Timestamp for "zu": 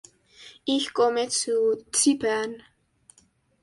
1.29-1.75